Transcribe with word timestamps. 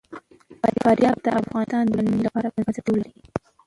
فاریاب 0.81 1.17
د 1.25 1.27
افغانستان 1.41 1.83
د 1.85 1.89
ټولنې 1.95 2.21
لپاره 2.27 2.47
بنسټيز 2.55 2.85
رول 2.87 2.99
لري. 3.05 3.13